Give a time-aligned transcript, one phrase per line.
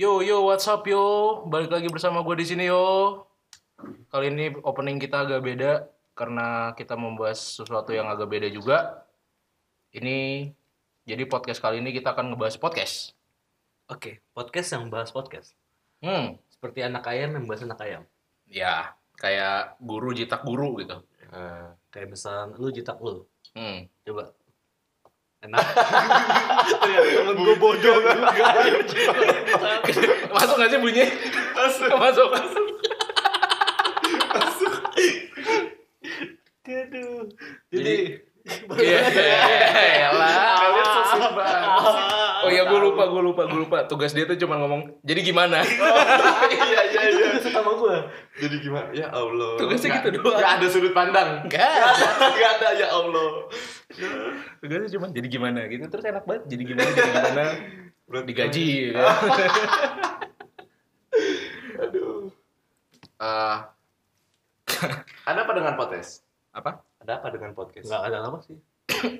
[0.00, 1.02] Yo yo what's up yo
[1.52, 2.84] balik lagi bersama gue di sini yo
[4.08, 5.72] kali ini opening kita agak beda
[6.16, 9.04] karena kita membahas sesuatu yang agak beda juga
[9.92, 10.48] ini
[11.04, 13.12] jadi podcast kali ini kita akan ngebahas podcast
[13.90, 15.58] Oke, podcast yang bahas podcast.
[15.98, 18.02] hmm Seperti anak ayam yang bahas anak ayam.
[18.46, 20.96] ya kayak guru jitak guru gitu
[21.30, 23.22] Eh, kayak misal lu jitak lu.
[23.54, 24.34] hmm Coba.
[25.40, 25.64] Enak.
[26.84, 28.12] Ternyata temen gue bodoh juga.
[30.36, 31.04] masuk nggak sih bunyi
[31.56, 31.96] masuk.
[31.96, 32.28] Masuk.
[36.70, 37.26] Aduh.
[37.72, 41.68] Jadi, Jadi, iya iya lah Kalian sosok banget.
[42.40, 43.78] oh iya gue lupa gue lupa gue lupa.
[43.88, 45.64] Tugas dia tuh cuma ngomong jadi gimana?
[46.50, 47.28] Iya iya iya.
[47.40, 47.96] Sama gue.
[48.36, 48.92] jadi gimana?
[48.92, 49.56] Ya Allah.
[49.56, 50.36] Tugasnya gitu doang.
[50.36, 51.48] nggak ada sudut pandang.
[51.48, 52.28] Enggak ada.
[52.28, 53.48] Nggak ada ya Allah
[54.60, 55.84] tugasnya cuma jadi gimana gitu.
[55.86, 56.42] terus enak banget.
[56.46, 57.44] Jadi gimana jadi gimana?
[58.08, 59.00] Berat digaji gitu.
[61.80, 62.28] aduh.
[63.20, 63.56] Eh,
[65.22, 66.24] ada apa dengan podcast?
[66.50, 66.80] Apa?
[66.98, 67.86] Ada apa dengan podcast?
[67.86, 68.56] Enggak ada apa sih.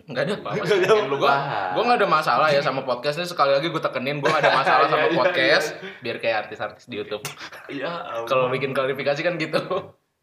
[0.05, 0.35] nggak ada.
[0.35, 0.75] Apa-apa Nggak ada.
[0.75, 0.83] sih.
[0.83, 1.17] apa-apa.
[1.17, 1.35] Gua
[1.71, 4.53] gue nggak ada masalah ya sama podcast ini sekali lagi gue tekenin gue nggak ada
[4.53, 5.69] masalah sama Iya, iya, podcast
[6.03, 7.23] biar kayak artis-artis di YouTube.
[7.71, 8.27] Ya Allah.
[8.27, 9.63] kalau bikin klarifikasi kan gitu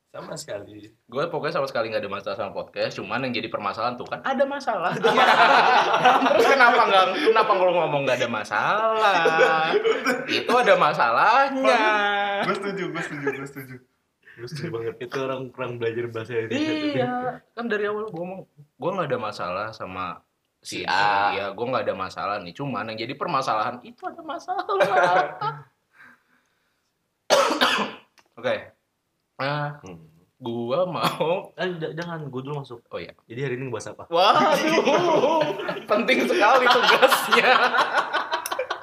[0.08, 0.88] sama sekali.
[1.06, 4.24] Gue pokoknya sama sekali nggak ada masalah sama podcast cuman yang jadi permasalahan tuh kan
[4.24, 4.96] ada masalah.
[6.36, 9.76] Terus kenapa nggak kenapa kalau ngomong nggak ada masalah?
[10.32, 11.84] Itu ada masalahnya.
[12.48, 13.76] Gue setuju gue setuju gue setuju.
[14.38, 14.96] Gue setuju banget.
[15.04, 16.72] Itu orang kurang belajar bahasa Indonesia.
[16.96, 17.14] iya
[17.56, 20.24] kan dari awal gue ngomong gue nggak ada masalah sama
[20.64, 20.96] si A.
[20.96, 21.36] A.
[21.36, 24.64] ya gue nggak ada masalah nih cuman yang jadi permasalahan itu ada masalah.
[28.38, 28.77] Oke
[29.38, 30.02] nah Hmm.
[30.38, 32.82] gue mau Eh, jangan, gue dulu masuk.
[32.88, 34.06] oh ya Jadi hari ini bahas apa?
[34.08, 35.42] waduh
[35.92, 37.52] penting sekali tugasnya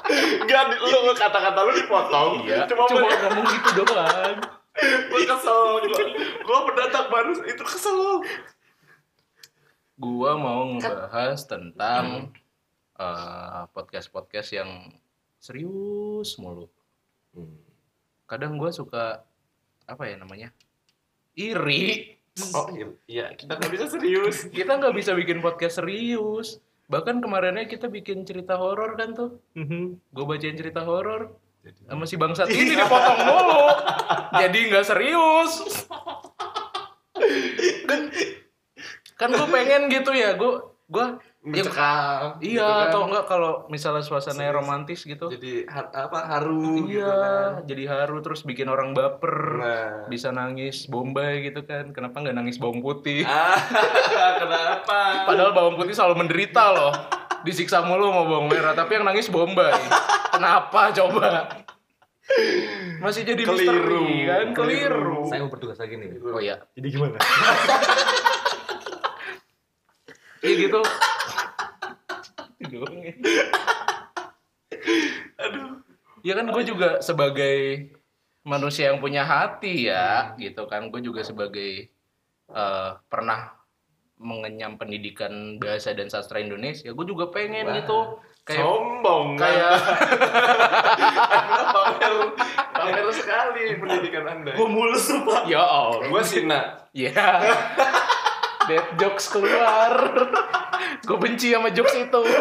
[0.05, 4.37] Enggak, di- lu kata-kata lu dipotong iya cuma, cuma ngomong gitu doang
[5.11, 6.05] gue kesel gue
[6.41, 8.23] gue pendatang baru itu kesel
[9.95, 12.35] gua mau ngebahas tentang
[12.95, 14.71] eh, podcast-podcast yang
[15.39, 16.67] serius mulu.
[18.25, 19.23] Kadang gua suka
[19.85, 20.49] apa ya namanya?
[21.35, 22.15] iri.
[22.55, 26.63] oh iya, iya kita nggak bisa serius Kita nggak bisa bikin podcast serius.
[26.87, 29.41] Bahkan kemarinnya kita bikin cerita horor kan tuh.
[30.15, 31.35] Gue bacain cerita horor
[31.89, 33.65] sama si bangsat ini dipotong mulu.
[34.37, 35.53] Jadi nggak serius.
[37.89, 38.01] kan
[39.15, 40.53] kan gue pengen gitu ya, gue
[40.91, 41.07] gue
[41.45, 42.85] mencekam gitu Iya, kan.
[42.89, 44.59] atau enggak kalau misalnya suasananya Serius.
[44.59, 45.27] romantis gitu.
[45.29, 47.51] jadi har- apa haru gitu iya, kan.
[47.65, 49.37] jadi haru terus bikin orang baper.
[49.55, 51.93] nah Bisa nangis bombay gitu kan.
[51.93, 53.23] Kenapa nggak nangis bawang putih?
[53.23, 53.61] ah
[54.41, 56.93] kenapa Padahal bawang putih selalu menderita loh.
[57.41, 59.69] Disiksa mulu sama bawang merah, tapi yang nangis bombay.
[60.31, 61.61] Kenapa coba?
[62.99, 64.01] Masih jadi Keliru.
[64.01, 64.47] misteri kan?
[64.57, 65.29] Keliru.
[65.29, 66.09] Saya mau bertugas lagi nih.
[66.25, 66.57] Oh iya.
[66.73, 67.21] Jadi gimana?
[70.41, 70.81] Iya gitu.
[72.63, 73.15] Doang ya.
[75.45, 75.83] aduh
[76.25, 77.93] Ya kan gue juga sebagai
[78.49, 80.89] manusia yang punya hati ya, gitu kan.
[80.89, 81.93] Gue juga sebagai
[82.49, 83.53] eh, pernah
[84.17, 86.89] mengenyam pendidikan bahasa dan sastra Indonesia.
[86.97, 88.01] Gue juga pengen Wah, gitu.
[88.45, 89.73] Kayak sombong kayak
[91.49, 92.13] Anda pamer
[92.77, 95.49] pamer sekali pendidikan anda Gue mulus sumpah.
[95.49, 96.13] ya Allah.
[96.13, 96.61] gue Sina
[96.93, 97.13] Ya.
[98.69, 99.93] Dead jokes keluar.
[101.05, 102.21] Gue benci sama jokes itu.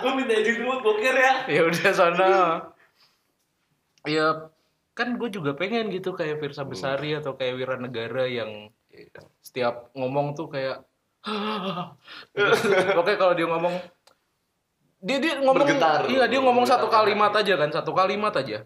[0.00, 1.32] Gue minta izin dulu boker ya.
[1.60, 2.28] ya udah sana.
[4.08, 4.48] Ya
[4.96, 8.72] kan gue juga pengen gitu kayak Firsa Besari atau kayak Wira Negara yang
[9.44, 10.88] setiap ngomong tuh kayak
[12.96, 13.76] Oke kalau dia ngomong
[15.04, 16.08] dia dia ngomong Bergetar.
[16.08, 18.64] iya dia ngomong satu kalimat aja kan satu kalimat aja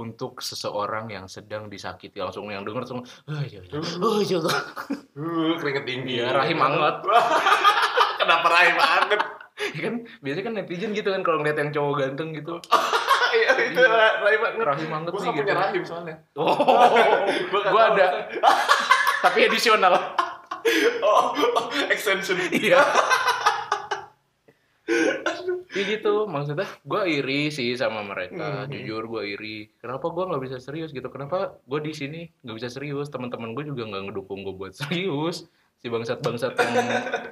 [0.00, 2.16] untuk seseorang yang sedang disakiti.
[2.16, 6.96] Langsung yang denger langsung oh iya iya oh iya uh, keringet tinggi Iya, rahim anget
[8.20, 9.20] kenapa rahim anget
[9.76, 9.94] ya kan?
[10.24, 12.56] Biasanya kan netizen gitu kan kalau ngeliat yang cowok ganteng gitu.
[13.30, 16.16] Iya itu rahim anget rahim anget gue nih gitu punya rahim soalnya.
[16.34, 16.50] Oh
[17.62, 17.78] tahu.
[17.78, 18.26] ada.
[19.22, 19.94] tapi edisional
[21.06, 22.34] oh, oh extension.
[22.50, 22.82] Iya
[25.70, 28.74] Iya gitu, maksudnya gue iri sih sama mereka, Mhm.
[28.74, 29.58] jujur gue iri.
[29.78, 31.06] Kenapa gue nggak bisa serius gitu?
[31.06, 33.06] Kenapa gue di sini nggak bisa serius?
[33.06, 35.46] Teman-teman gue juga nggak ngedukung gue buat serius.
[35.78, 36.76] Si bangsat-bangsat yang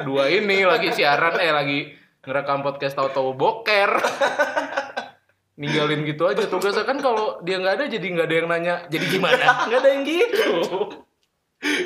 [0.06, 1.78] dua ini lagi siaran, eh lagi
[2.22, 3.90] ngerekam podcast tahu-tahu boker.
[5.58, 8.74] Ninggalin gitu aja tugasnya kan kalau dia nggak ada jadi nggak ada yang nanya.
[8.86, 9.44] Jadi gimana?
[9.66, 10.50] Nggak ada yang gitu.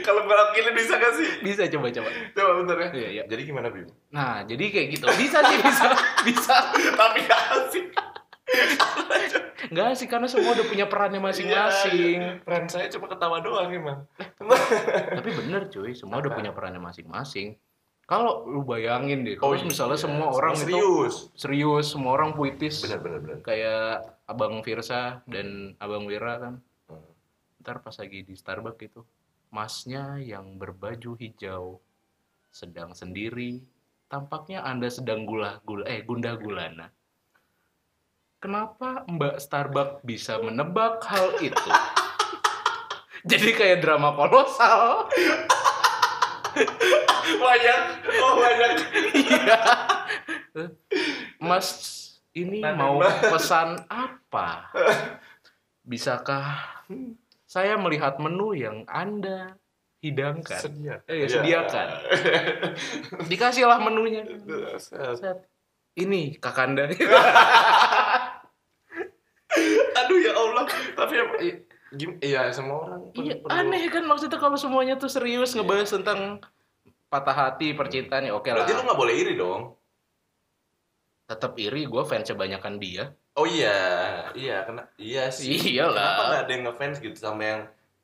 [0.04, 1.28] Kalau gue wakilin bisa gak sih?
[1.40, 2.08] Bisa coba-coba.
[2.36, 2.88] Coba bentar ya.
[2.92, 3.22] Iya, iya.
[3.24, 3.88] Jadi gimana Bim?
[4.12, 5.04] Nah, jadi kayak gitu.
[5.16, 5.86] Bisa sih, bisa.
[6.28, 6.56] Bisa.
[6.92, 7.86] Tapi gak asik.
[9.72, 12.44] Enggak sih karena semua udah punya perannya masing-masing.
[12.44, 14.04] Peran saya cuma ketawa doang emang.
[15.16, 17.56] Tapi bener cuy, semua udah punya perannya masing-masing.
[18.04, 21.14] Kalau lu bayangin deh, kalau iya, misalnya semua semua orang itu serius.
[21.32, 23.38] serius, semua orang puitis, Benar benar benar.
[23.40, 26.54] kayak Abang Firsa dan Abang Wira kan.
[26.92, 27.08] Hmm.
[27.64, 29.00] Ntar pas lagi di Starbucks itu,
[29.52, 31.76] masnya yang berbaju hijau
[32.48, 33.60] sedang sendiri,
[34.08, 36.88] tampaknya Anda sedang gula gula eh gundah gulana.
[38.40, 41.70] Kenapa Mbak Starbucks bisa menebak hal itu?
[43.30, 45.06] Jadi kayak drama kolosal.
[47.22, 47.80] Banyak,
[48.18, 48.72] oh banyak.
[49.14, 49.60] Iya.
[51.48, 51.68] Mas
[52.34, 54.68] ini Nah, mau pesan apa?
[55.86, 56.82] Bisakah
[57.52, 59.60] saya melihat menu yang Anda
[60.00, 60.56] hidangkan?
[60.56, 61.04] Sedia.
[61.04, 61.36] Eh, Iya.
[61.36, 61.88] sediakan.
[63.30, 64.24] Dikasihlah menunya.
[64.80, 65.44] Set.
[65.92, 66.88] Ini Kakanda.
[70.00, 70.64] Aduh ya Allah.
[70.96, 71.24] Tapi ya,
[71.92, 73.00] gim- iya semua orang.
[73.12, 76.40] Iya, perlu- aneh kan maksudnya kalau semuanya tuh serius ngebahas tentang
[77.12, 78.64] patah hati, percintaan ya oke lah.
[78.64, 79.76] Berarti lu nggak boleh iri dong.
[81.28, 83.12] Tetap iri, gue fans kebanyakan dia.
[83.32, 83.76] Oh iya,
[84.36, 85.56] iya kena iya sih.
[85.56, 85.96] Iyalah.
[85.96, 87.62] Kenapa nggak ada yang ngefans gitu sama yang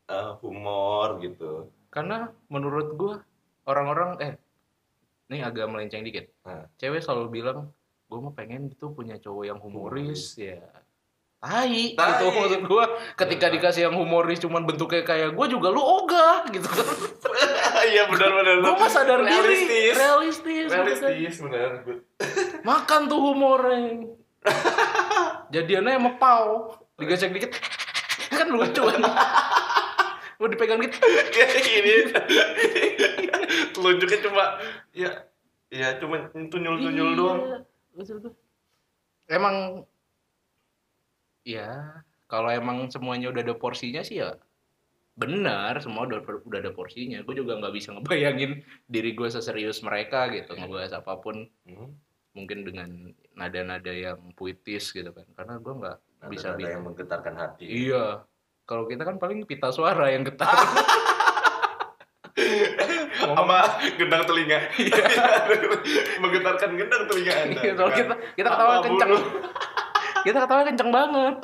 [0.08, 1.68] eh, humor gitu?
[1.92, 3.14] Karena menurut gua
[3.68, 4.32] orang-orang eh
[5.28, 6.32] ini agak melenceng dikit.
[6.48, 6.64] Nah.
[6.80, 7.68] Cewek selalu bilang,
[8.08, 10.64] gue mau pengen gitu punya cowok yang humoris ya.
[11.38, 12.08] Tai, Tai.
[12.18, 12.88] gitu maksud gua.
[13.14, 13.60] Ketika Bener.
[13.60, 16.88] dikasih yang humoris cuman bentuknya kayak gua juga lu ogah gitu kan.
[17.78, 18.56] Iya benar benar.
[18.58, 19.38] gua mah sadar diri.
[19.38, 19.94] realistis.
[19.94, 20.66] Realistis.
[20.66, 20.74] gitu.
[20.74, 21.70] Realistis benar.
[22.66, 24.02] Makan tuh humornya.
[25.48, 26.76] Jadiannya sama pau.
[26.96, 27.52] Digesek dikit.
[28.28, 29.02] kan lucu kan.
[30.38, 30.98] Mau dipegang gitu.
[31.34, 31.94] Kayak gini.
[33.72, 34.44] Telunjuknya cuma
[34.92, 35.10] ya
[35.68, 37.40] ya cuma tunyul-tunyul Iya, doang.
[39.28, 39.56] Emang
[41.44, 44.36] ya kalau emang semuanya udah ada porsinya sih ya
[45.18, 50.30] benar semua udah udah ada porsinya gue juga nggak bisa ngebayangin diri gue seserius mereka
[50.30, 51.90] gitu ngebahas apa pun Hmm.
[52.38, 55.98] Mungkin dengan nada-nada yang puitis gitu kan karena gue nggak
[56.30, 57.66] bisa bilang yang menggetarkan hati.
[57.66, 58.22] iya
[58.68, 60.54] kalau kita kan paling pita suara yang getar
[63.18, 63.58] Sama
[63.98, 64.58] gendang telinga.
[66.22, 67.60] Menggetarkan gendang telinga Anda.
[67.60, 69.12] Iya, kalau kita kita ketawa Apa, kenceng
[70.22, 71.36] kita ketawa kenceng banget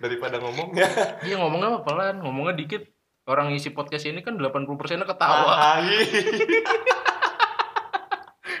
[0.00, 0.88] Daripada ngomongnya.
[1.24, 2.84] Iya ngomongnya mah pelan, ngomongnya dikit.
[3.24, 5.80] Orang isi podcast ini kan 80 persennya ketawa.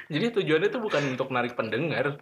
[0.06, 0.12] Iya.
[0.14, 2.20] Jadi tujuannya itu bukan untuk narik pendengar.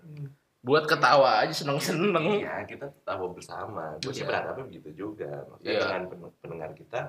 [0.59, 2.39] Buat ketawa aja seneng-seneng.
[2.39, 3.99] Iya, kita tahu bersama.
[3.99, 4.31] Gue sih Iya.
[4.31, 5.43] berharapnya begitu juga.
[5.49, 5.83] Maksudnya Iya.
[5.85, 7.01] dengan pen- pendengar kita,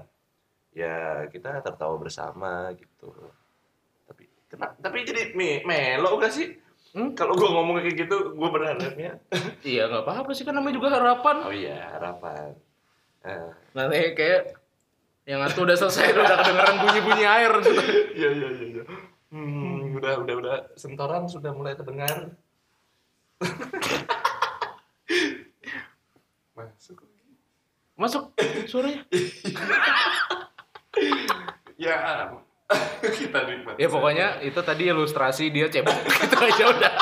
[0.71, 0.95] ya
[1.27, 3.13] kita tertawa bersama gitu.
[4.03, 6.57] Tapi kena, tapi jadi me, melo gak sih?
[6.91, 7.13] Hmm?
[7.13, 9.17] Kalau gue ngomong kayak gitu, gue berharapnya.
[9.63, 11.35] Iya nggak apa-apa sih kan namanya juga harapan.
[11.41, 12.53] Oh iya, harapan.
[13.21, 14.41] Eh, Nanti kayak
[15.23, 17.81] yang satu udah selesai udah kedengeran bunyi-bunyi air gitu.
[18.19, 18.83] Iya, iya, iya.
[20.03, 20.55] Udah, udah, udah.
[20.75, 22.35] Sentoran sudah mulai terdengar.
[26.59, 26.99] Masuk.
[27.95, 28.35] Masuk
[28.67, 29.07] suaranya.
[31.79, 31.95] Ya,
[33.03, 33.79] kita nikmati.
[33.79, 36.93] Ya pokoknya itu tadi ilustrasi dia cebok gitu aja udah.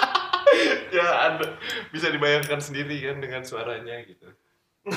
[0.92, 1.56] ya ada
[1.96, 4.28] bisa dibayangkan sendiri kan dengan suaranya gitu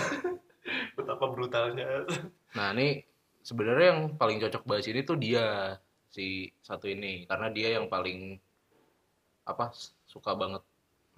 [0.98, 2.02] betapa brutalnya
[2.58, 3.06] Nah ini
[3.46, 5.78] sebenarnya yang paling cocok bahas ini tuh dia
[6.14, 6.26] si
[6.62, 8.38] satu ini karena dia yang paling
[9.42, 9.74] apa
[10.06, 10.62] suka banget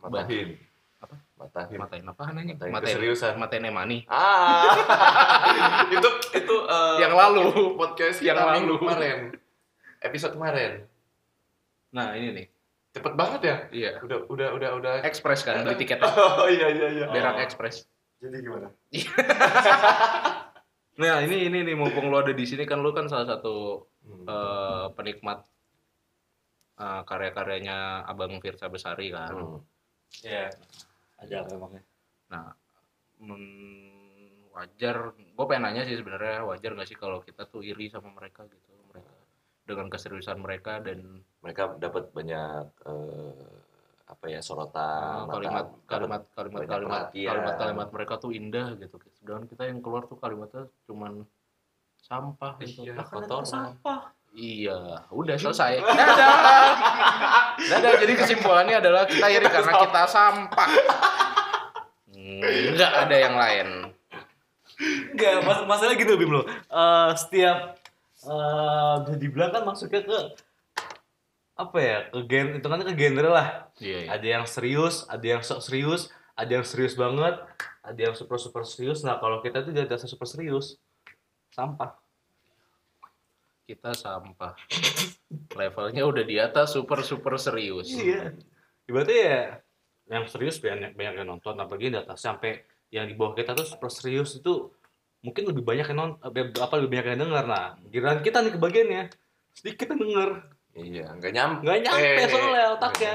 [0.01, 0.57] matahin.
[0.97, 1.13] Apa?
[1.37, 1.77] matahin.
[1.77, 3.37] matain apa nanya Matain matain keseriusan.
[3.37, 4.73] matain emani ah.
[5.93, 7.45] Itu itu eh, Yang lalu.
[7.77, 8.75] podcast Yang lalu.
[8.81, 9.19] kemarin.
[10.01, 10.73] Episode kemarin.
[11.93, 12.47] Nah ini nih.
[12.97, 13.57] Cepet banget ya?
[13.69, 13.91] Iya.
[14.01, 14.95] Udah udah udah udah.
[15.05, 16.09] Ekspres kan beli tiketnya.
[16.09, 17.07] Oh iya iya iya.
[17.13, 17.85] Berak ekspres
[18.17, 18.73] jadi gimana
[20.97, 24.23] nah ini ini nih mumpung lu ada di sini kan lu kan salah satu Hmm.
[24.23, 25.43] eh, penikmat
[26.77, 29.61] eh, karya-karyanya abang Firsa Besari kan Hmm.
[30.23, 30.47] Iya.
[31.19, 31.83] Ada memangnya.
[32.31, 32.55] Nah,
[33.19, 35.11] men- wajar.
[35.13, 38.73] Gue pengen nanya sih sebenarnya wajar gak sih kalau kita tuh iri sama mereka gitu,
[38.89, 39.13] mereka
[39.67, 43.57] dengan keseriusan mereka dan mereka dapat banyak eh,
[44.07, 47.27] apa ya uh, sorotan kalimat mata- kalimat kalimat banyak kalimat perhatian.
[47.27, 48.97] kalimat kalimat mereka tuh indah gitu.
[49.19, 51.27] Sedangkan kita yang keluar tuh kalimatnya cuman
[51.99, 53.43] sampah gitu, Iya, kotoran.
[53.43, 54.15] Sampah.
[54.37, 55.81] Iya, udah selesai.
[55.99, 56.35] Dadah.
[57.57, 57.93] Dadah.
[58.05, 60.69] Jadi kesimpulannya adalah kita iri karena kita sampah.
[62.15, 63.69] Enggak ada yang lain.
[65.17, 66.45] Enggak, mas masalah gitu Bim lo.
[66.47, 67.81] Eh, setiap
[68.27, 70.19] eh bisa dibilang kan masuknya ke
[71.57, 71.99] apa ya?
[72.13, 73.49] Ke gen itu kan ke genre lah.
[73.81, 74.09] Iya, iya.
[74.13, 77.41] Ada yang serius, ada yang sok serius, ada yang serius banget,
[77.81, 79.01] ada yang super super serius.
[79.03, 80.77] Nah kalau kita tuh di atas super serius,
[81.51, 81.97] sampah.
[83.67, 84.55] Kita sampah.
[85.57, 87.91] Levelnya udah di atas super super serius.
[87.91, 88.37] Iya.
[88.87, 89.43] Ibaratnya ya
[90.07, 92.63] yang serius banyak banyak yang nonton, apalagi di atas sampai
[92.95, 94.71] yang di bawah kita tuh super serius itu
[95.27, 96.23] mungkin lebih banyak yang nonton,
[96.63, 97.45] apa lebih banyak yang denger.
[97.51, 99.03] Nah, giliran kita nih kebagiannya
[99.51, 100.31] sedikit yang denger,
[100.77, 101.61] Iya, nggak nyampe.
[101.65, 103.15] nggak nyampe soalnya otaknya.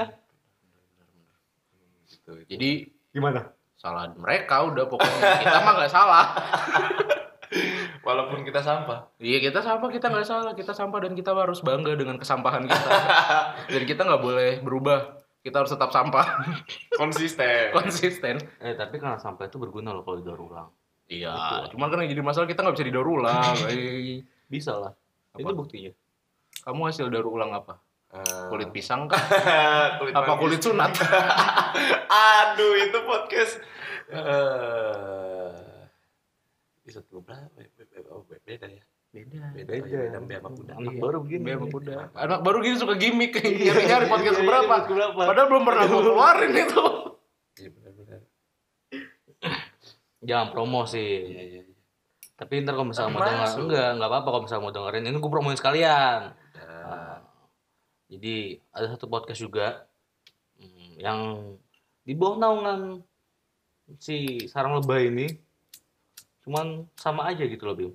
[2.06, 2.50] Gitu, gitu.
[2.50, 2.70] Jadi
[3.12, 3.40] Gimana?
[3.76, 6.26] salah mereka udah pokoknya kita mah nggak salah.
[8.06, 9.14] Walaupun kita sampah.
[9.20, 12.90] Iya kita sampah kita nggak salah kita sampah dan kita harus bangga dengan kesampahan kita
[13.74, 16.26] dan kita nggak boleh berubah kita harus tetap sampah
[17.00, 17.70] Konsisten.
[17.70, 18.36] konsisten.
[18.58, 20.68] Eh tapi karena sampah itu berguna loh kalau didaur ulang.
[21.12, 23.52] Iya, cuman kan yang jadi masalah kita nggak bisa didaur ulang.
[23.68, 24.96] Eh, Bisa lah.
[25.36, 25.44] Apa?
[25.44, 25.92] Itu buktinya.
[26.62, 27.82] Kamu hasil daur ulang apa?
[28.12, 29.18] Eh, Kulit pisang kah?
[29.98, 30.92] kulit Apa kulit sunat?
[32.38, 33.58] Aduh, itu podcast.
[34.06, 35.50] Eh,
[36.84, 37.50] episode berapa?
[38.44, 38.84] Beda ya.
[39.12, 39.44] Beda.
[39.52, 40.72] Beda, beda, beda sama kuda.
[40.72, 41.44] Anak Iya, baru begini.
[41.50, 41.94] Sama kuda.
[42.14, 44.64] Anak baru gini suka gimmick nyari-nyari podcast Iya, berapa.
[44.70, 45.20] podcast berapa.
[45.28, 46.84] Padahal belum pernah gue keluarin itu.
[47.58, 48.20] Iya, benar-benar.
[50.22, 51.10] Jangan promo sih.
[51.28, 51.74] Iya, iya, iya.
[52.32, 55.04] Tapi ntar kalau misalnya mau denger, enggak, enggak apa-apa kalau misalnya mau dengerin.
[55.04, 56.20] Ini gue promoin sekalian.
[58.12, 59.88] Jadi ada satu podcast juga
[60.60, 61.18] hmm, yang
[62.04, 63.00] di bawah naungan
[63.96, 65.32] si sarang lebah ini,
[66.44, 67.92] cuman sama aja gitu loh Bim.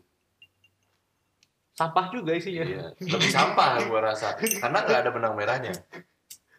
[1.77, 2.65] Sampah juga isinya.
[2.65, 2.89] iya.
[2.97, 4.33] Lebih sampah gua rasa.
[4.33, 5.73] Karena nggak ada benang merahnya.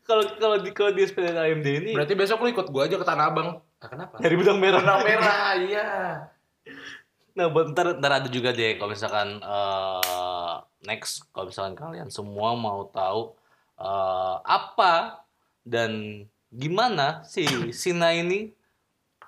[0.09, 3.05] Kalau kalau di kalau di sepeda AMD ini Berarti besok lu ikut gue aja ke
[3.05, 3.61] Tanah Abang.
[3.61, 4.17] Nah, kenapa?
[4.17, 4.81] dari benang merah.
[4.81, 5.89] Benang merah, iya.
[7.37, 10.57] Nah, buat ntar, ada juga deh kalau misalkan eh,
[10.89, 13.38] next kalau misalkan kalian semua mau tahu
[13.79, 15.23] eh, apa
[15.63, 18.53] dan gimana si Sina ini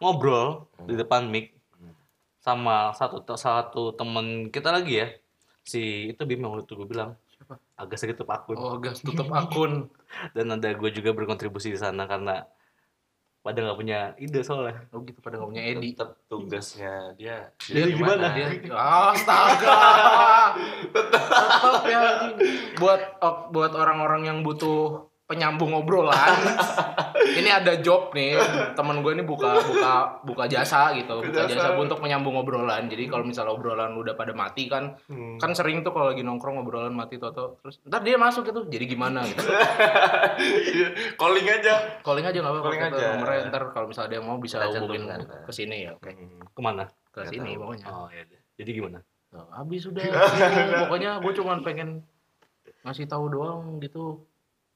[0.01, 1.53] ngobrol di depan mic
[2.41, 5.09] sama satu satu temen kita lagi ya
[5.61, 7.13] si itu Bim yang waktu itu gue bilang
[7.77, 9.89] agak sedikit akun Oh, gas tutup akun.
[10.37, 12.45] dan ada gue juga berkontribusi di sana karena
[13.41, 15.97] pada nggak punya ide soalnya Oh gitu pada nggak punya Edi.
[15.97, 17.49] Tetap tugasnya dia.
[17.57, 18.37] Dia gimana?
[18.37, 19.81] Dia, astaga.
[21.31, 22.01] Tetap ya.
[22.77, 26.35] Buat oh, buat orang-orang yang butuh penyambung obrolan.
[27.31, 28.35] ini ada job nih.
[28.75, 31.23] Temen gue ini buka buka buka jasa gitu.
[31.23, 31.79] Buka Jasa.
[31.79, 32.91] untuk menyambung obrolan.
[32.91, 35.39] Jadi kalau misalnya obrolan udah pada mati kan, Hmm.
[35.39, 38.67] kan sering tuh kalau lagi nongkrong obrolan mati toto terus ntar dia masuk gitu.
[38.67, 39.39] Jadi gimana gitu.
[40.67, 41.75] Iya, Calling aja.
[42.01, 42.67] Calling aja nggak apa-apa.
[42.67, 43.05] Calling aja.
[43.15, 45.07] Nomornya ntar kalau misalnya ada yang mau bisa Kita hubungin
[45.47, 45.95] ke sini ya.
[45.95, 46.11] Oke.
[46.43, 47.87] ke mana Ke sini pokoknya.
[47.87, 48.41] oh ya deh.
[48.57, 48.99] jadi gimana
[49.31, 50.03] Tuh, habis sudah.
[50.83, 52.03] Pokoknya gue cuman pengen
[52.83, 54.27] ngasih tahu doang gitu.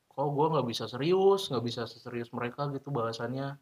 [0.08, 3.58] Kok gue nggak bisa serius, nggak bisa seserius mereka gitu bahasannya.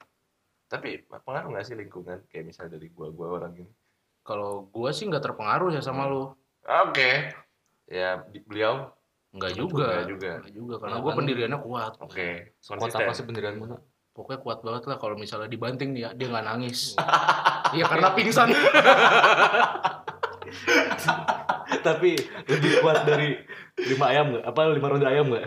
[0.68, 2.20] Tapi pengaruh nggak sih lingkungan?
[2.28, 3.72] Kayak misalnya dari gua-gua orang ini.
[4.22, 6.32] Kalau gue sih nggak terpengaruh ya sama lu.
[6.62, 7.32] Oke.
[7.88, 8.92] Ya, di- beliau.
[9.32, 9.86] Nggak juga.
[9.90, 10.32] Nggak juga.
[10.38, 10.74] Nggak juga.
[10.76, 11.18] Karena Ya gue kan.
[11.18, 11.92] pendiriannya kuat.
[11.98, 12.28] Oke.
[12.52, 13.00] kuat Konsisten.
[13.00, 13.80] apa sih pendirianmu nak?
[14.12, 16.92] Pokoknya kuat banget lah kalau misalnya dibanting dia dia nggak nangis.
[17.72, 18.52] Iya karena pingsan.
[21.86, 22.14] tapi
[22.46, 23.38] lebih kuat dari
[23.88, 24.44] lima ayam nggak?
[24.44, 25.46] Apa lima ronde ayam nggak?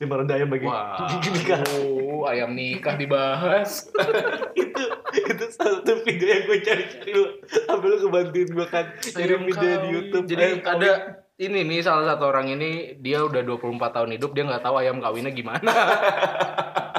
[0.00, 0.96] lima ronde ayam bagi Wah,
[1.36, 1.60] nikah.
[1.76, 3.90] oh, ayam nikah dibahas.
[4.60, 4.82] itu
[5.12, 7.26] itu satu video yang gue cari-cari lo.
[7.44, 9.88] Sampai lu kebantuin gue kan kirim video di.
[9.92, 10.24] YouTube.
[10.24, 10.76] Jadi Ayam kawin.
[10.80, 10.92] ada
[11.40, 15.00] ini nih salah satu orang ini dia udah 24 tahun hidup dia nggak tahu ayam
[15.00, 15.72] kawinnya gimana.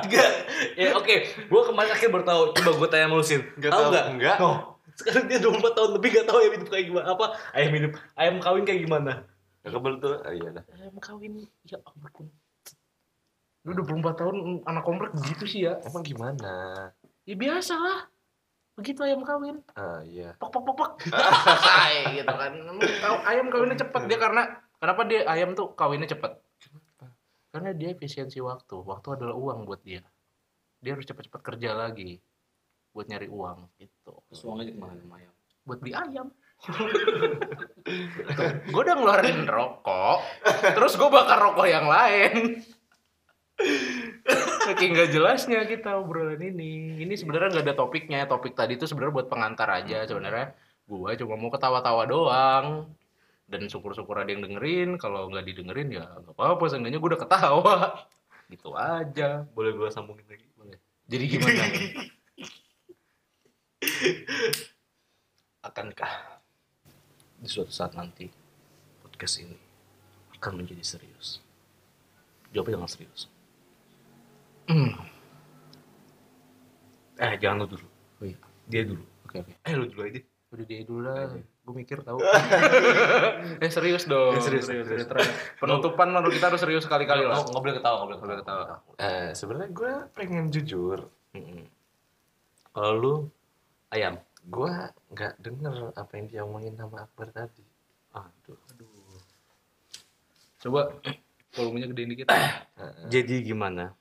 [0.01, 0.31] Enggak.
[0.77, 2.41] Ya oke, gue kemarin akhir baru tahu.
[2.57, 3.41] Coba gue tanya sama lu Sin.
[3.57, 4.05] Nggak Tahu nggak?
[4.17, 4.37] Nggak.
[4.41, 4.57] Oh,
[5.01, 7.05] sekarang dia 24 tahun lebih gak tahu ayam hidup kayak gimana.
[7.11, 7.25] Apa
[7.57, 9.11] ayam hidup, ayam kawin kayak gimana?
[9.61, 10.19] Ya, kebetulan.
[10.25, 10.63] Ah, iya dah.
[10.77, 11.31] ayam kawin
[11.65, 12.25] ya ampun.
[13.61, 15.77] Lu 24 tahun anak komplek begitu sih ya.
[15.85, 16.53] Emang gimana?
[17.29, 17.99] Ya biasa lah.
[18.73, 19.61] Begitu ayam kawin.
[19.77, 20.33] Ah, iya.
[20.41, 20.91] Pok pok pok pok.
[22.17, 22.53] Gitu kan.
[23.29, 24.49] Ayam kawinnya cepet dia karena
[24.81, 26.41] kenapa dia ayam tuh kawinnya cepet?
[27.53, 28.81] Karena dia efisiensi waktu.
[28.81, 30.01] Waktu adalah uang buat dia.
[30.81, 32.17] Dia harus cepet-cepet kerja lagi
[32.97, 34.00] buat nyari uang gitu.
[34.31, 35.33] Terus uangnya ke mana sama ayam?
[35.67, 36.27] Buat beli ayam.
[38.71, 40.19] gue udah ngeluarin rokok,
[40.77, 42.61] terus gue bakar rokok yang lain.
[44.71, 47.01] Saking gak jelasnya kita obrolan ini.
[47.01, 48.19] Ini sebenarnya nggak ada topiknya.
[48.29, 50.53] Topik tadi itu sebenarnya buat pengantar aja sebenarnya.
[50.85, 52.65] Gua cuma mau ketawa-tawa doang.
[53.49, 54.95] Dan syukur-syukur ada yang dengerin.
[54.95, 56.63] Kalau nggak didengerin ya nggak apa-apa.
[56.69, 57.75] Seenggaknya gue udah ketawa.
[58.49, 59.43] Gitu aja.
[59.51, 60.47] Boleh gue sambungin lagi?
[60.55, 60.77] Boleh.
[61.09, 61.63] Jadi gimana?
[65.61, 66.41] Akankah
[67.41, 68.29] di suatu saat nanti
[69.01, 69.57] podcast ini
[70.37, 71.41] akan menjadi serius?
[72.51, 73.29] Jawabnya dengan serius.
[74.67, 74.93] Hmm.
[77.21, 77.87] Eh, jangan lu dulu.
[78.21, 78.37] Oh iya.
[78.65, 79.03] Dia dulu.
[79.27, 79.53] Oke oke.
[79.61, 80.21] Eh, lu dulu aja.
[80.51, 81.31] Udah dia dulu lah.
[81.61, 82.19] Gue mikir tahu.
[83.63, 84.35] eh serius dong.
[84.35, 84.89] Eh, serius, serius.
[84.89, 85.07] serius.
[85.07, 85.31] Terakhir.
[85.61, 87.37] Penutupan menurut kita harus serius sekali-kali lah.
[87.39, 88.63] Nggak nggak boleh ketawa, nggak boleh ketawa.
[88.65, 88.79] ketawa.
[88.97, 90.99] Eh, sebenarnya gue pengen jujur.
[91.37, 91.63] Mm-mm.
[92.71, 93.13] Kalau lu
[93.91, 94.15] ayam.
[94.41, 94.73] Gue
[95.13, 97.61] nggak denger apa yang dia omongin sama Akbar tadi.
[98.15, 99.19] Aduh.
[100.63, 100.95] Coba
[101.55, 102.27] volumenya gedein dikit.
[103.13, 103.93] Jadi gimana?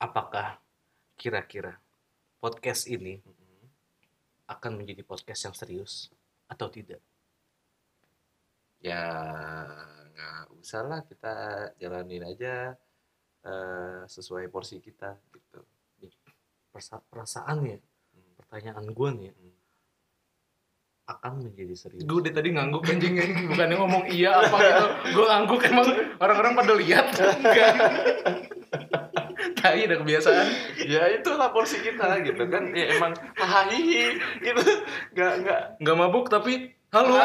[0.00, 0.56] Apakah
[1.18, 1.76] kira-kira
[2.40, 3.20] podcast ini
[4.48, 6.08] akan menjadi podcast yang serius
[6.48, 7.02] atau tidak?
[8.82, 9.02] Ya
[10.12, 11.34] nggak usah lah kita
[11.78, 12.74] jalanin aja
[13.46, 15.60] eh, sesuai porsi kita gitu.
[16.72, 17.91] Persa- perasaannya.
[18.52, 19.32] Pertanyaan gue nih
[21.08, 22.04] akan menjadi serius.
[22.04, 23.16] Gue tadi ngangguk anjing
[23.48, 24.86] bukannya ngomong iya apa gitu.
[25.16, 25.88] Gue ngangguk emang
[26.20, 27.06] orang-orang pada lihat.
[27.16, 27.72] Enggak.
[29.56, 30.46] Tai udah kebiasaan.
[30.84, 34.62] ya itulah porsi kita gitu kan ya emang hahihi gitu
[35.16, 37.16] nggak nggak Nggak mabuk tapi halo.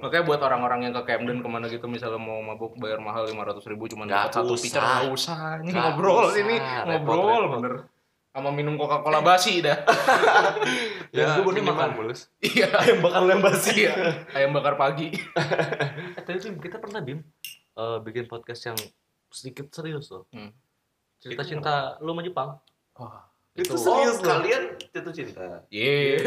[0.00, 3.58] Makanya buat orang-orang yang ke Camden ke mana gitu misalnya mau mabuk bayar mahal 500
[3.74, 6.38] ribu cuma dapat satu pitcher nggak usah ini ngobrol usah.
[6.40, 7.52] ini ngobrol repot.
[7.58, 7.74] bener
[8.30, 9.74] sama minum Coca Cola basi dah
[11.10, 11.90] Ya, gua bener ini makan.
[11.94, 13.70] mulus iya ayam bakar yang basi.
[13.76, 13.94] iya
[14.30, 15.10] ayam bakar pagi
[16.16, 17.18] Eh, tadi tuh kita pernah Bim
[17.72, 18.78] eh, bikin podcast yang
[19.28, 20.26] sedikit serius loh.
[20.30, 20.50] Hmm.
[21.16, 22.50] Cerita cinta lu sama Jepang.
[22.94, 26.18] Wah, itu itu serius oh, kalian jatuh cinta Yeay.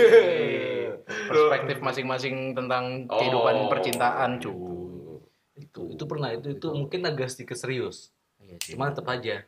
[1.25, 3.69] perspektif masing-masing tentang kehidupan Oh.
[3.69, 4.53] percintaan cu
[5.53, 8.11] Itu itu pernah itu itu mungkin agak sedikit serius.
[8.37, 9.45] iya sih Cuman tetap aja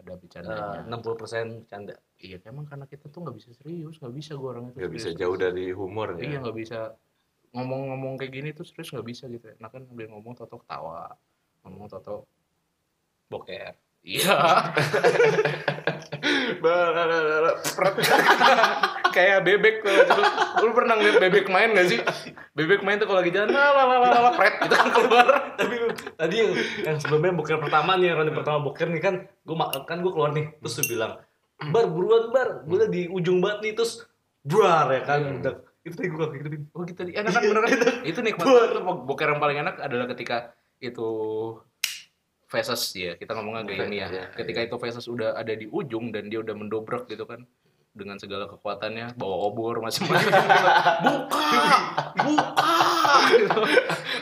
[0.00, 1.94] ada eh, bercandanya 60% bercanda.
[2.20, 5.08] iya emang karena kita tuh nggak bisa serius nggak bisa gue orang itu nggak bisa
[5.12, 6.80] jauh dari humor iya ya nggak bisa.
[7.50, 11.12] Ngomong-ngomong kayak gini tuh serius nggak bisa gitu nah kan sambil ngomong toto ketawa
[11.66, 12.24] ngomong toto
[13.30, 13.74] Boker.
[14.02, 14.30] iya.
[19.10, 19.92] kayak bebek tuh
[20.62, 21.98] lu, pernah ngeliat bebek main gak sih
[22.54, 25.26] bebek main tuh kalau lagi jalan la la la la la pret gitu kan keluar
[25.60, 25.74] Tapi
[26.16, 26.50] tadi yang,
[26.86, 30.54] yang sebelumnya boker pertama nih, ronde pertama boker nih kan gue kan gue keluar nih
[30.58, 31.20] terus gue bilang
[31.68, 34.08] bar buruan bar gue udah di ujung banget nih terus
[34.40, 35.38] buar ya kan Hmm.
[35.44, 36.56] udah itu tadi gue kayak gitu.
[36.76, 37.70] Oh gitu, enak kan bener kan?
[38.04, 41.08] itu nikmat tuh boker yang paling enak adalah ketika itu
[42.50, 44.08] faces ya kita ngomongnya kayak gini ya.
[44.10, 44.66] Iya, Ketika iya.
[44.66, 47.46] itu faces udah ada di ujung dan dia udah mendobrak gitu kan
[48.00, 50.32] dengan segala kekuatannya bawa obor masing-masing
[51.04, 51.52] buka
[52.16, 52.76] buka.
[53.30, 53.60] Gitu.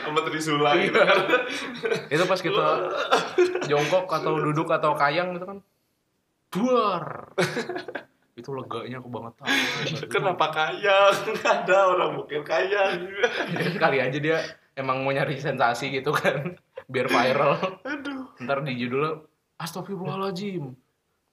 [0.03, 0.99] sama Trisula gitu
[2.11, 2.67] itu pas kita
[3.71, 5.59] jongkok atau duduk atau kayang gitu kan
[6.51, 7.31] buar
[8.35, 9.33] itu leganya aku banget
[10.11, 12.99] kenapa kaya nggak ada orang mungkin kaya
[13.79, 14.39] kali aja dia
[14.75, 16.55] emang mau nyari sensasi gitu kan
[16.89, 17.59] biar viral.
[17.85, 18.33] Aduh.
[18.41, 19.21] Ntar di judulnya
[19.61, 20.73] Astagfirullahaladzim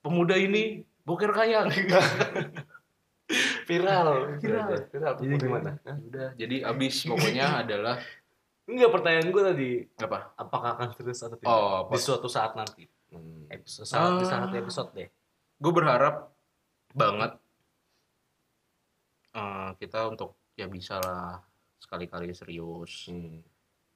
[0.01, 1.69] pemuda ini boker kayang.
[3.65, 4.37] Viral.
[4.37, 4.69] Viral.
[4.89, 5.13] viral.
[5.17, 5.71] Jadi gimana?
[5.81, 6.29] udah.
[6.37, 7.97] Jadi abis pokoknya adalah
[8.65, 9.71] Enggak pertanyaan gue tadi.
[10.01, 10.33] Apa?
[10.33, 11.53] Apakah akan serius atau tidak?
[11.53, 12.89] Oh, di suatu saat nanti.
[13.13, 13.45] Hmm.
[13.47, 14.29] episode saat di Ah.
[14.33, 15.05] saat episode deh.
[15.61, 16.33] Gue berharap
[16.91, 17.37] banget
[19.37, 21.37] eh, kita untuk ya bisa lah
[21.77, 23.05] sekali-kali serius.
[23.07, 23.45] Hmm.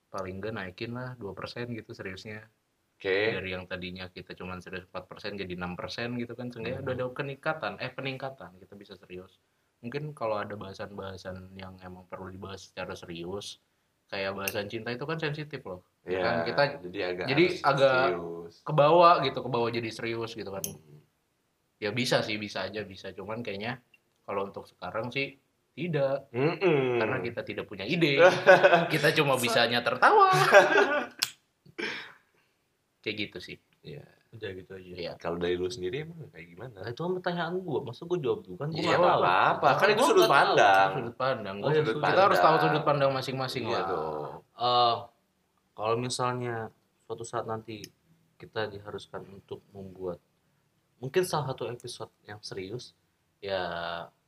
[0.09, 2.41] paling enggak naikin lah 2% gitu seriusnya
[2.99, 3.15] oke.
[3.39, 7.73] Dari yang tadinya kita cuma serius 4% jadi 6% gitu kan seenggaknya udah ada peningkatan
[7.79, 9.39] eh peningkatan kita bisa serius.
[9.79, 13.63] Mungkin kalau ada bahasan-bahasan yang emang perlu dibahas secara serius
[14.11, 15.79] kayak bahasan cinta itu kan sensitif loh.
[16.03, 16.35] Ya kan?
[16.43, 18.53] Kita jadi agak jadi agak- serius.
[18.59, 20.63] ke bawah gitu ke bawah jadi serius gitu kan.
[20.67, 20.99] Hmm.
[21.79, 23.15] ya bisa sih bisa aja bisa.
[23.15, 23.79] Cuman kayaknya
[24.27, 25.39] kalau untuk sekarang sih
[25.71, 26.27] tidak.
[26.35, 26.99] Mm-mm.
[26.99, 28.19] karena kita tidak punya ide.
[28.91, 30.27] Kita cuma bisanya tertawa
[32.99, 35.11] kayak gitu sih ya udah gitu aja Iya.
[35.15, 38.39] kalau dari lu sendiri emang kayak gimana nah, itu kan pertanyaan gue masa gue jawab
[38.41, 39.67] dulu kan gue Iya, nggak tahu apa-apa.
[39.73, 40.89] Kan itu sudut pandang.
[40.93, 42.63] sudut pandang Oh, iya, Gua- sudut kita harus tahu pandang.
[42.67, 44.95] sudut pandang masing-masing iya lah dong Eh,
[45.73, 46.55] kalau misalnya
[47.01, 47.81] suatu saat nanti
[48.35, 50.21] kita diharuskan untuk membuat
[50.97, 52.93] mungkin salah satu episode yang serius
[53.39, 53.63] ya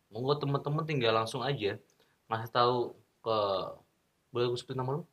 [0.08, 1.78] monggo teman-teman tinggal langsung aja
[2.26, 2.76] ngasih tahu
[3.20, 3.38] ke
[4.30, 5.04] boleh gue sebutin nama lu?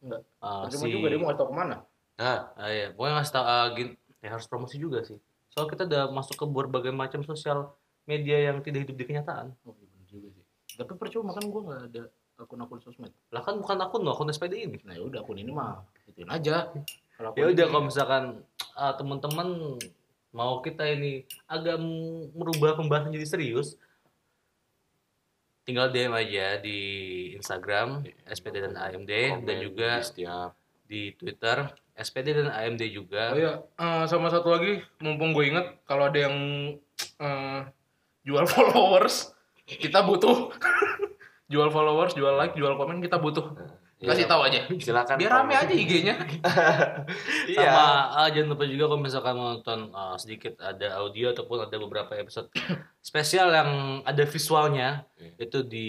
[0.00, 0.22] Enggak.
[0.66, 1.76] Cuma si juga dia mau ngasih tau ke mana
[2.16, 3.88] nah Ah iya, pokoknya ngasih tau, gin,
[4.24, 5.20] ya harus promosi juga sih.
[5.52, 7.72] Soal kita udah masuk ke berbagai macam sosial
[8.06, 9.50] media yang tidak hidup di kenyataan.
[9.66, 10.44] oh iya bener juga sih
[10.76, 12.02] tapi percuma kan gue nggak ada
[12.36, 14.78] akun-akun sosmed Lah kan bukan akun loh, akun SPD ini.
[14.84, 16.68] nah yaudah akun ini mah ituin aja
[17.16, 18.24] kalau Ya udah kalau misalkan
[18.76, 19.80] ah, teman-teman
[20.30, 21.80] mau kita ini agak
[22.36, 23.80] merubah pembahasan jadi serius,
[25.64, 26.78] tinggal DM aja di
[27.34, 30.50] Instagram SPD dan AMD dan Komen juga di setiap
[30.86, 33.32] di Twitter SPD dan AMD juga.
[33.32, 36.36] Oh iya, eh, sama satu lagi, mumpung gue inget, kalau ada yang
[37.16, 37.60] eh,
[38.22, 39.32] jual followers
[39.66, 40.50] kita butuh
[41.52, 43.54] jual followers jual like jual komen kita butuh
[43.96, 44.30] kasih Iya.
[44.30, 45.16] tahu aja Silakan.
[45.16, 46.14] biar rame aja IG-nya
[47.50, 47.64] Iya.
[47.64, 51.76] Sama ah, jangan lupa juga kalau misalkan mau nonton ah, sedikit ada audio ataupun ada
[51.80, 52.50] beberapa episode
[53.00, 53.70] spesial yang
[54.04, 55.48] ada visualnya Iya.
[55.48, 55.88] itu di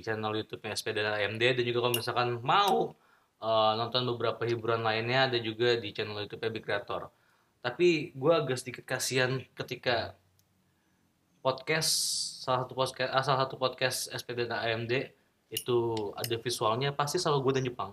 [0.00, 2.94] channel YouTube-nya SPD AMD dan juga kalau misalkan mau
[3.44, 7.12] ah, nonton beberapa hiburan lainnya ada juga di channel YouTube-nya Big Creator.
[7.60, 10.16] Tapi gua agak sedikit kasihan ketika
[11.44, 11.92] podcast
[12.40, 14.92] salah satu podcast ah, salah satu podcast SPD dan AMD
[15.52, 15.78] itu
[16.16, 17.90] ada visualnya pasti selalu gue dan Jepang.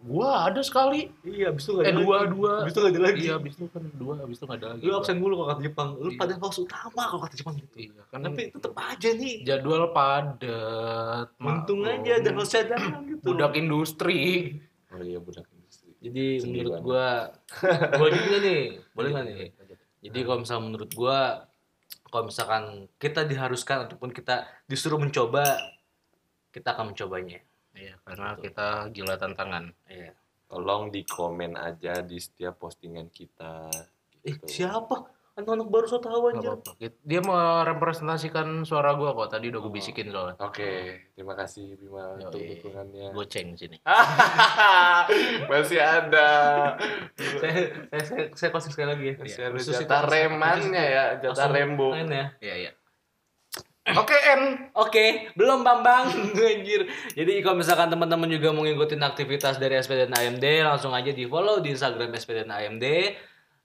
[0.00, 3.20] Gua ada sekali Iya, abis itu eh dua dua Abis itu nggak ada lagi.
[3.20, 5.62] iya abis itu kan dua abis itu nggak ada lagi Lu absen mulu kalau kata
[5.64, 5.88] Jepang.
[5.96, 6.16] Lu Iya.
[6.16, 7.74] pada fokus utama kalau kata Jepang gitu.
[7.76, 9.34] iya kan Tapi tetep aja nih.
[9.42, 11.98] jadwal padat Untung maklum.
[11.98, 13.22] aja ada host cadangan gitu.
[13.24, 14.22] budak industri
[14.88, 15.90] Oh iya budak industri.
[15.98, 16.78] Jadi Sendirian.
[16.78, 17.06] menurut gua
[17.98, 19.38] gua juga nih, boleh nggak nih?
[20.00, 21.18] Jadi kalau misalnya menurut gua
[22.04, 22.64] kalau misalkan
[22.96, 25.44] kita diharuskan ataupun kita disuruh mencoba,
[26.48, 27.42] kita akan mencobanya.
[27.78, 30.12] Iya karena kita gila tantangan Iya.
[30.48, 33.68] Tolong di komen aja di setiap postingan kita.
[34.24, 34.48] Eh, gitu.
[34.48, 35.04] siapa?
[35.38, 36.74] Anak-anak baru so tahu apa-apa.
[36.82, 42.42] dia merepresentasikan suara gua kok tadi udah gue bisikin soalnya Oke, terima kasih Bima untuk
[42.42, 42.58] Yoi.
[42.58, 43.14] dukungannya.
[43.14, 43.78] goceng sini
[45.52, 46.28] Masih ada.
[47.14, 47.54] saya,
[47.94, 49.14] saya, saya, saya sekali lagi ya.
[49.14, 51.94] Masih ada Khusus itu, jatah remannya ya, jatah rembo.
[51.94, 52.26] ya.
[52.42, 52.70] iya
[53.88, 54.42] iya oke N
[54.78, 56.06] Oke, belum Bambang.
[56.38, 56.86] Anjir.
[57.18, 61.26] Jadi kalau misalkan teman-teman juga mau ngikutin aktivitas dari SPD dan AMD, langsung aja di
[61.26, 62.86] follow di Instagram SPD dan AMD.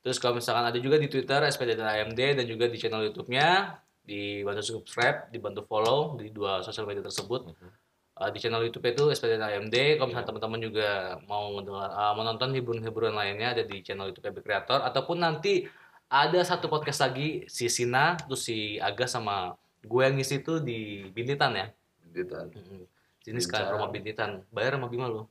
[0.01, 3.77] Terus kalau misalkan ada juga di Twitter SPD dan AMD dan juga di channel YouTube-nya,
[4.03, 7.53] dibantu subscribe, dibantu follow di dua sosial media tersebut.
[8.13, 10.01] Uh, di channel YouTube itu SPD dan AMD.
[10.01, 10.89] Kalau misalkan teman-teman juga
[11.29, 15.69] mau mendengar, uh, menonton hiburan-hiburan lainnya ada di channel YouTube Epic Creator ataupun nanti
[16.09, 21.11] ada satu podcast lagi si Sina, terus si Aga sama gue yang ngisi itu di
[21.11, 21.67] Bintitan ya.
[22.13, 22.87] Mm-mm.
[23.23, 23.79] Sini sekalian Bincang.
[23.79, 24.31] promo Bintitan.
[24.49, 25.27] Bayar sama Bima lu.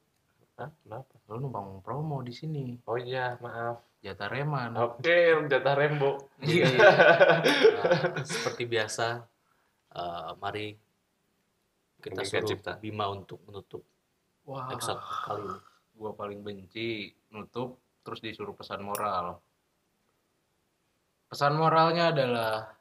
[0.61, 1.17] Hah, kenapa?
[1.33, 3.81] lu numpang promo di sini Oh iya, maaf.
[4.05, 6.29] jatah reman Oke, jatah rembo.
[6.45, 9.25] Jadi uh, seperti biasa
[9.97, 10.77] uh, mari
[12.03, 12.77] kita suruh cipta.
[12.77, 13.81] Bima untuk menutup
[14.45, 15.59] wah episode kali ini.
[15.95, 19.39] gua paling benci nutup terus disuruh pesan moral
[21.31, 22.75] pesan moralnya adalah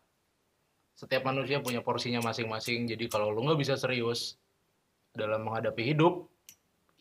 [1.01, 2.85] setiap manusia punya porsinya masing-masing.
[2.85, 4.37] Jadi kalau lu nggak bisa serius
[5.17, 6.29] dalam menghadapi hidup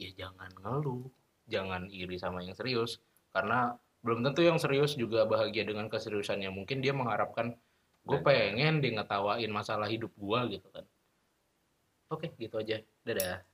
[0.00, 1.04] ya jangan ngeluh.
[1.52, 2.96] Jangan iri sama yang serius.
[3.36, 6.48] Karena belum tentu yang serius juga bahagia dengan keseriusannya.
[6.48, 7.52] Mungkin dia mengharapkan
[8.08, 10.88] gue pengen dia ngetawain masalah hidup gua gitu kan.
[12.08, 12.80] Oke gitu aja.
[13.04, 13.44] Dadah